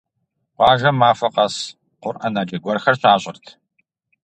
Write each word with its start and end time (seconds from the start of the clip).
Къуажэм 0.55 0.95
махуэ 0.99 1.29
къэс 1.35 1.55
къурӀэнаджэ 2.01 2.57
гуэрхэр 2.63 2.95
щащӀырт. 2.99 3.45